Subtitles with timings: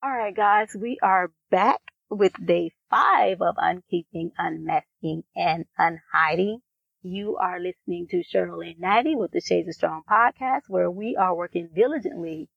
[0.00, 6.58] All right, guys, we are back with day five of Uncaping, Unmasking, and Unhiding.
[7.02, 11.16] You are listening to Cheryl and Natty with the Shades of Strong podcast, where we
[11.16, 12.48] are working diligently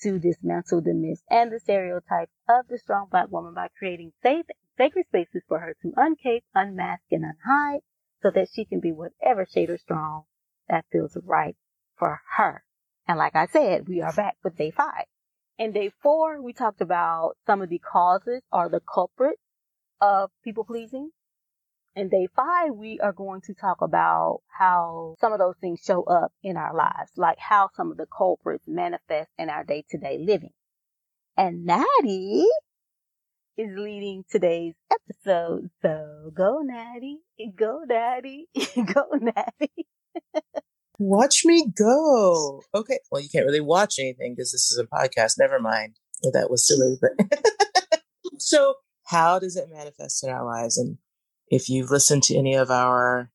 [0.00, 4.46] to dismantle the myths and the stereotypes of the strong black woman by creating safe,
[4.78, 7.80] sacred spaces for her to uncape, unmask, and unhide
[8.22, 10.24] so that she can be whatever shade of strong
[10.68, 11.56] that feels right
[11.96, 12.64] for her.
[13.06, 15.04] And like I said, we are back with day five.
[15.58, 19.40] In day four, we talked about some of the causes or the culprits
[20.00, 21.10] of people pleasing.
[21.94, 26.02] In day five, we are going to talk about how some of those things show
[26.02, 29.98] up in our lives, like how some of the culprits manifest in our day to
[29.98, 30.52] day living.
[31.36, 32.46] And Natty
[33.56, 35.70] is leading today's episode.
[35.82, 37.20] So go Natty,
[37.56, 38.48] go Natty,
[38.92, 39.86] go Natty.
[40.98, 42.62] Watch me go.
[42.74, 42.98] Okay.
[43.10, 45.38] Well, you can't really watch anything because this is a podcast.
[45.38, 45.96] Never mind.
[46.32, 46.96] That was silly.
[47.00, 48.00] But
[48.38, 50.78] so, how does it manifest in our lives?
[50.78, 50.98] And
[51.48, 53.30] if you've listened to any of our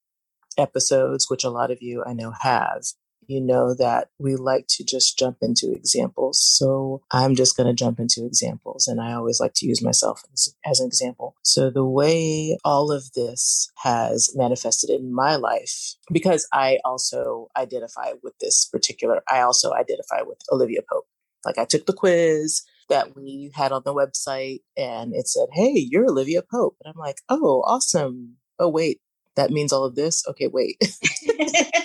[0.57, 2.83] episodes, which a lot of you I know have,
[3.29, 6.39] you know that we like to just jump into examples.
[6.41, 8.87] So I'm just going to jump into examples.
[8.87, 11.35] And I always like to use myself as, as, an example.
[11.43, 18.13] So the way all of this has manifested in my life, because I also identify
[18.23, 21.05] with this particular, I also identify with Olivia Pope.
[21.45, 25.73] Like I took the quiz that we had on the website and it said, Hey,
[25.75, 26.77] you're Olivia Pope.
[26.83, 28.37] And I'm like, Oh, awesome.
[28.57, 28.99] Oh, wait,
[29.35, 30.27] that means all of this.
[30.27, 30.81] Okay, wait.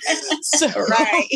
[0.56, 1.28] so, right.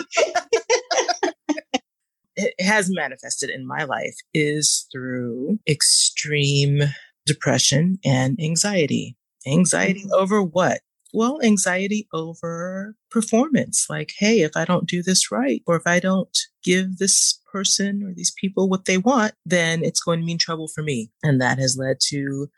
[2.37, 6.83] it has manifested in my life is through extreme
[7.27, 9.17] depression and anxiety.
[9.47, 10.15] Anxiety Mm-hmm.
[10.15, 10.81] over what?
[11.15, 13.87] Well, anxiety over performance.
[13.88, 18.03] Like, hey, if I don't do this right, or if I don't give this person
[18.03, 21.10] or these people what they want, then it's going to mean trouble for me.
[21.22, 22.49] And that has led to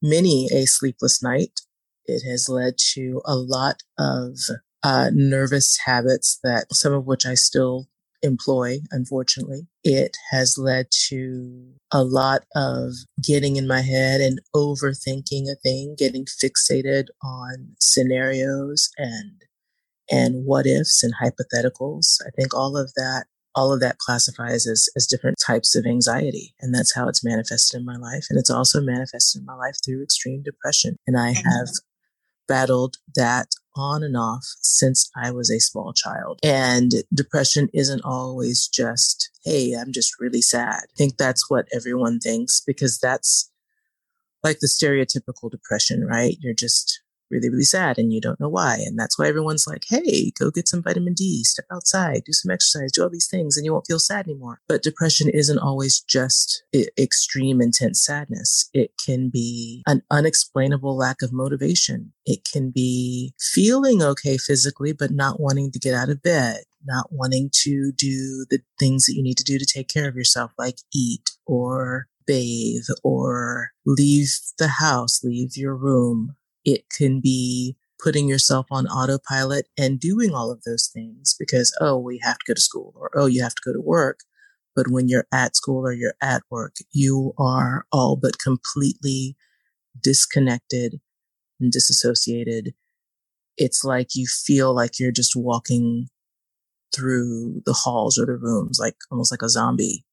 [0.00, 1.60] many a sleepless night.
[2.06, 4.36] It has led to a lot of
[4.82, 7.88] uh, nervous habits that some of which I still
[8.22, 9.66] employ, unfortunately.
[9.82, 15.96] It has led to a lot of getting in my head and overthinking a thing,
[15.98, 19.42] getting fixated on scenarios and
[20.10, 22.18] and what ifs and hypotheticals.
[22.26, 26.54] I think all of that all of that classifies as, as different types of anxiety.
[26.60, 28.24] And that's how it's manifested in my life.
[28.30, 30.96] And it's also manifested in my life through extreme depression.
[31.06, 31.68] And I have
[32.48, 36.38] battled that on and off since I was a small child.
[36.42, 40.80] And depression isn't always just, hey, I'm just really sad.
[40.82, 43.50] I think that's what everyone thinks because that's
[44.42, 46.36] like the stereotypical depression, right?
[46.40, 47.01] You're just
[47.32, 48.76] really, really sad and you don't know why.
[48.86, 52.50] And that's why everyone's like, hey, go get some vitamin D, step outside, do some
[52.50, 54.60] exercise, do all these things, and you won't feel sad anymore.
[54.68, 56.62] But depression isn't always just
[56.98, 58.68] extreme, intense sadness.
[58.72, 62.12] It can be an unexplainable lack of motivation.
[62.26, 66.58] It can be feeling okay physically, but not wanting to get out of bed.
[66.84, 70.16] Not wanting to do the things that you need to do to take care of
[70.16, 76.34] yourself, like eat or bathe or leave the house, leave your room,
[76.64, 81.96] it can be putting yourself on autopilot and doing all of those things because, oh,
[81.96, 84.20] we have to go to school or, oh, you have to go to work.
[84.74, 89.36] But when you're at school or you're at work, you are all but completely
[90.00, 91.00] disconnected
[91.60, 92.74] and disassociated.
[93.56, 96.08] It's like you feel like you're just walking
[96.94, 100.04] through the halls or the rooms, like almost like a zombie.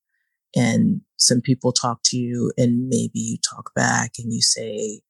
[0.55, 5.01] And some people talk to you and maybe you talk back and you say,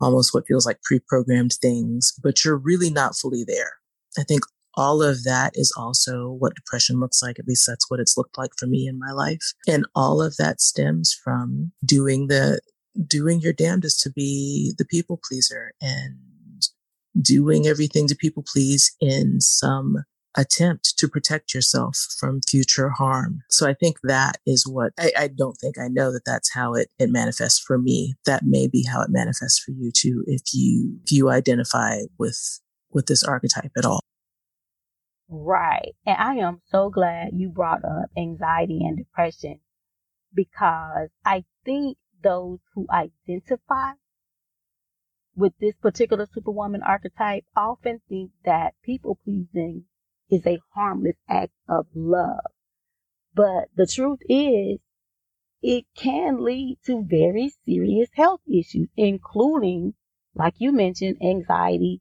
[0.00, 3.72] almost what feels like pre-programmed things, but you're really not fully there.
[4.18, 4.42] I think
[4.74, 7.38] all of that is also what depression looks like.
[7.38, 9.52] At least that's what it's looked like for me in my life.
[9.66, 12.60] And all of that stems from doing the,
[13.06, 16.16] doing your damnedest to be the people pleaser and
[17.20, 20.04] doing everything to people please in some
[20.38, 23.40] attempt to protect yourself from future harm.
[23.50, 26.74] So I think that is what I, I, don't think I know that that's how
[26.74, 28.14] it, it manifests for me.
[28.24, 32.60] That may be how it manifests for you too, if you, if you identify with,
[32.92, 34.00] with this archetype at all.
[35.28, 35.94] Right.
[36.06, 39.58] And I am so glad you brought up anxiety and depression
[40.32, 43.92] because I think those who identify
[45.36, 49.84] with this particular superwoman archetype often think that people pleasing
[50.30, 52.40] is a harmless act of love.
[53.34, 54.80] But the truth is,
[55.62, 59.94] it can lead to very serious health issues, including,
[60.34, 62.00] like you mentioned, anxiety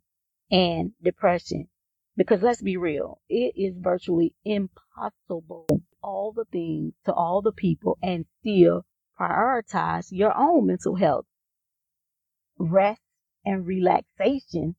[0.52, 1.70] and depression.
[2.16, 5.68] Because let's be real, it is virtually impossible
[6.02, 8.86] all the things to all the people and still
[9.20, 11.26] prioritize your own mental health.
[12.58, 13.02] Rest
[13.46, 14.76] and relaxation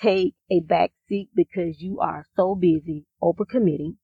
[0.00, 3.96] take a back seat because you are so busy overcommitting,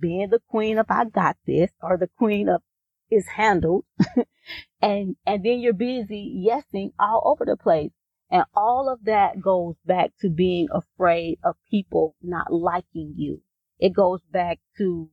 [0.00, 2.62] being the queen of I got this or the queen of
[3.10, 3.84] is handled.
[4.82, 7.92] and, and then you're busy yesing all over the place.
[8.30, 13.42] And all of that goes back to being afraid of people not liking you.
[13.78, 15.10] It goes back to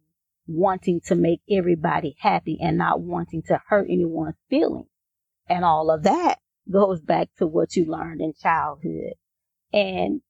[0.47, 4.87] wanting to make everybody happy and not wanting to hurt anyone's feelings.
[5.47, 6.39] And all of that
[6.71, 9.13] goes back to what you learned in childhood.
[9.73, 10.21] And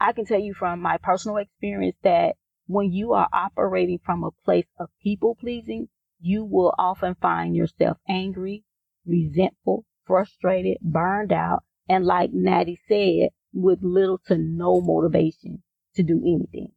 [0.00, 2.36] I can tell you from my personal experience that
[2.66, 5.88] when you are operating from a place of people pleasing,
[6.20, 8.64] you will often find yourself angry,
[9.06, 15.62] resentful, frustrated, burned out, and like Natty said, with little to no motivation
[15.94, 16.72] to do anything.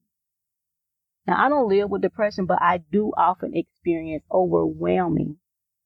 [1.28, 5.38] Now, I don't live with depression, but I do often experience overwhelming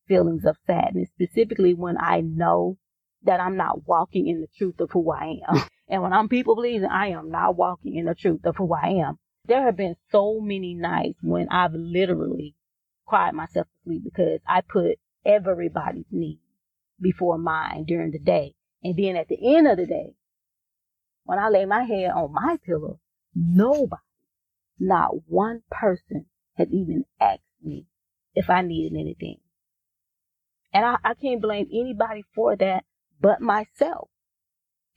[0.08, 2.78] feelings of sadness, specifically when I know
[3.24, 5.64] that I'm not walking in the truth of who I am.
[5.88, 9.06] And when I'm people pleasing, I am not walking in the truth of who I
[9.06, 9.20] am.
[9.46, 12.56] There have been so many nights when I've literally
[13.06, 16.42] cried myself to sleep because I put everybody's needs
[17.00, 18.56] before mine during the day.
[18.84, 20.16] And then at the end of the day,
[21.24, 23.00] when I lay my head on my pillow,
[23.36, 24.02] nobody,
[24.80, 27.86] not one person has even asked me
[28.34, 29.38] if I needed anything.
[30.74, 32.86] And I, I can't blame anybody for that
[33.22, 34.10] but myself.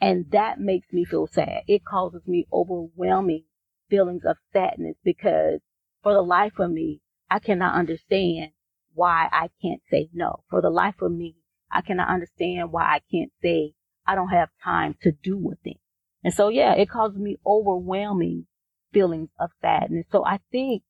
[0.00, 1.62] And that makes me feel sad.
[1.66, 3.44] It causes me overwhelming
[3.90, 5.60] feelings of sadness because
[6.02, 7.00] for the life of me,
[7.30, 8.52] I cannot understand
[8.94, 10.44] why I can't say no.
[10.50, 11.36] For the life of me,
[11.70, 13.74] I cannot understand why I can't say
[14.06, 15.78] I don't have time to do a thing.
[16.24, 18.46] And so, yeah, it causes me overwhelming
[18.92, 20.06] feelings of sadness.
[20.10, 20.82] So I think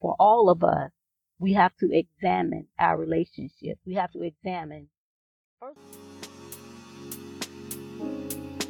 [0.00, 0.90] for all of us,
[1.38, 3.78] we have to examine our relationship.
[3.84, 4.88] We have to examine
[5.58, 6.01] first.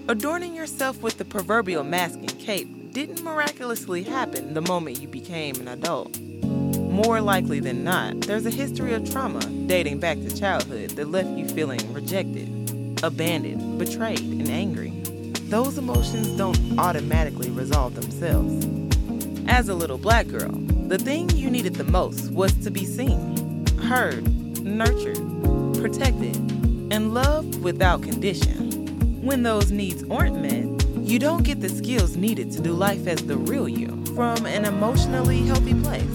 [0.09, 5.55] Adorning yourself with the proverbial mask and cape didn't miraculously happen the moment you became
[5.61, 6.19] an adult.
[6.21, 11.31] More likely than not, there's a history of trauma dating back to childhood that left
[11.31, 12.49] you feeling rejected,
[13.05, 14.91] abandoned, betrayed, and angry.
[15.45, 18.67] Those emotions don't automatically resolve themselves.
[19.47, 20.51] As a little black girl,
[20.89, 24.27] the thing you needed the most was to be seen, heard,
[24.65, 25.23] nurtured,
[25.81, 26.37] protected,
[26.93, 28.62] and loved without condition.
[29.23, 33.25] When those needs aren't met, you don't get the skills needed to do life as
[33.25, 36.11] the real you from an emotionally healthy place.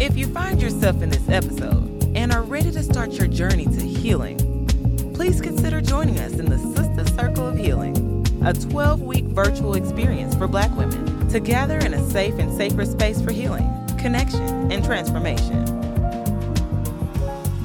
[0.00, 3.80] If you find yourself in this episode and are ready to start your journey to
[3.80, 4.66] healing,
[5.14, 10.34] please consider joining us in the Sister Circle of Healing, a 12 week virtual experience
[10.34, 13.68] for Black women to gather in a safe and sacred space for healing,
[13.98, 15.64] connection, and transformation.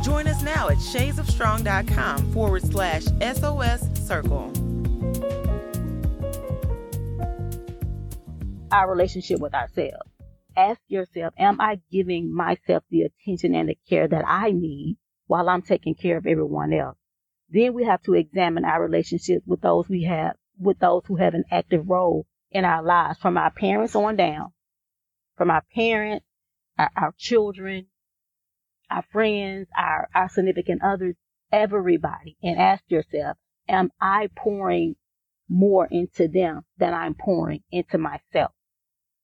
[0.04, 4.67] Join us now at shadesofstrong.com forward slash SOS Circle.
[8.72, 10.10] Our relationship with ourselves
[10.58, 14.98] ask yourself, am I giving myself the attention and the care that I need
[15.28, 16.98] while I'm taking care of everyone else?
[17.50, 21.36] Then we have to examine our relationships with those we have, with those who have
[21.36, 24.52] an active role in our lives, from our parents on down,
[25.38, 26.26] from our parents,
[26.78, 27.88] our, our children,
[28.90, 31.16] our friends, our, our significant others,
[31.52, 33.38] everybody, and ask yourself,
[33.70, 34.96] am I pouring
[35.48, 38.52] more into them than I'm pouring into myself?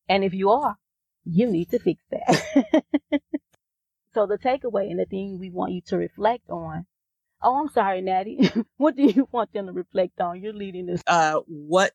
[0.10, 0.78] And if you are,
[1.26, 2.84] you need to fix that.
[4.14, 6.86] so the takeaway and the thing we want you to reflect on.
[7.42, 8.50] Oh, I'm sorry, Natty.
[8.78, 10.42] what do you want them to reflect on?
[10.42, 11.02] You're leading this.
[11.08, 11.92] Uh, what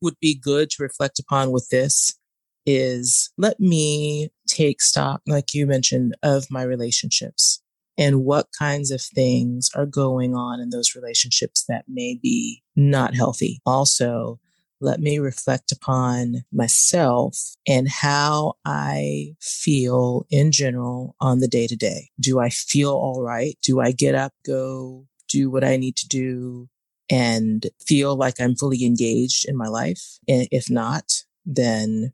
[0.00, 2.18] would be good to reflect upon with this
[2.66, 7.62] is let me take stock, like you mentioned, of my relationships
[7.96, 13.14] and what kinds of things are going on in those relationships that may be not
[13.14, 13.60] healthy.
[13.64, 14.40] Also,
[14.84, 21.74] let me reflect upon myself and how I feel in general on the day to
[21.74, 22.10] day.
[22.20, 23.56] Do I feel all right?
[23.62, 26.68] Do I get up, go do what I need to do
[27.10, 30.18] and feel like I'm fully engaged in my life?
[30.28, 32.12] And if not, then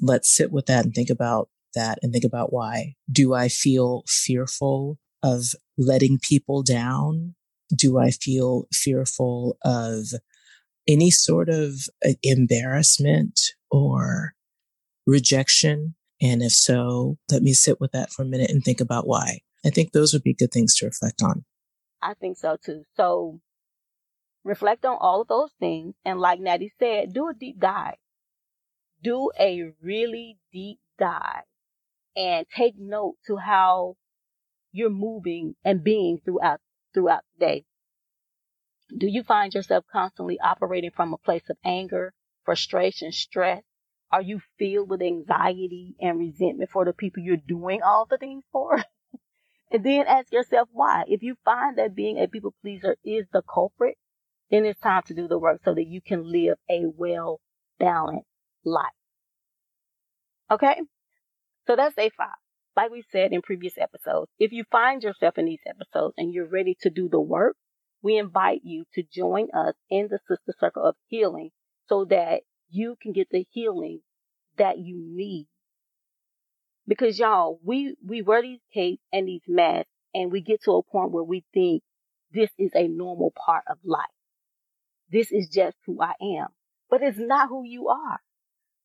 [0.00, 2.94] let's sit with that and think about that and think about why.
[3.12, 7.34] Do I feel fearful of letting people down?
[7.74, 10.06] Do I feel fearful of
[10.88, 11.74] any sort of
[12.04, 13.40] uh, embarrassment
[13.70, 14.34] or
[15.06, 15.94] rejection?
[16.20, 19.40] And if so, let me sit with that for a minute and think about why.
[19.64, 21.44] I think those would be good things to reflect on.
[22.02, 22.84] I think so too.
[22.96, 23.40] So
[24.44, 25.94] reflect on all of those things.
[26.04, 27.96] And like Natty said, do a deep dive.
[29.02, 31.44] do a really deep dive
[32.16, 33.96] and take note to how
[34.72, 36.60] you're moving and being throughout
[36.94, 37.64] throughout the day.
[38.94, 42.14] Do you find yourself constantly operating from a place of anger,
[42.44, 43.62] frustration, stress?
[44.12, 48.44] Are you filled with anxiety and resentment for the people you're doing all the things
[48.52, 48.82] for?
[49.72, 51.04] and then ask yourself why.
[51.08, 53.96] If you find that being a people pleaser is the culprit,
[54.50, 57.40] then it's time to do the work so that you can live a well
[57.80, 58.28] balanced
[58.64, 58.86] life.
[60.50, 60.80] Okay?
[61.66, 62.36] So that's day five.
[62.76, 66.48] Like we said in previous episodes, if you find yourself in these episodes and you're
[66.48, 67.56] ready to do the work,
[68.02, 71.50] we invite you to join us in the Sister Circle of Healing
[71.88, 74.00] so that you can get the healing
[74.58, 75.46] that you need.
[76.86, 80.82] Because y'all, we, we wear these capes and these masks and we get to a
[80.82, 81.82] point where we think
[82.32, 84.04] this is a normal part of life.
[85.10, 86.48] This is just who I am.
[86.88, 88.20] But it's not who you are.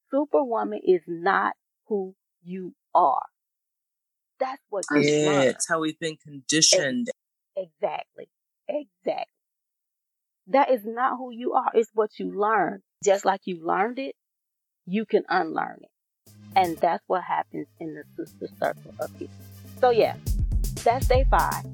[0.10, 1.54] Superwoman is not
[1.88, 3.26] who you are.
[4.40, 7.10] That's what yeah, it's how we've been conditioned.
[7.56, 8.28] Exactly.
[8.72, 9.26] Exactly.
[10.48, 11.72] That is not who you are.
[11.74, 12.82] It's what you learn.
[13.04, 14.16] Just like you learned it,
[14.86, 16.32] you can unlearn it.
[16.56, 19.36] And that's what happens in the sister circle of people.
[19.80, 20.16] So yeah,
[20.84, 21.66] that's day five.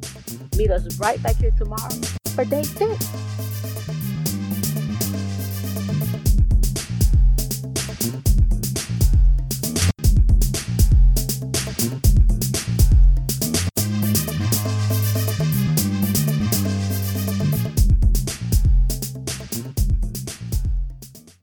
[0.55, 1.89] Meet us right back here tomorrow
[2.35, 3.56] for day six.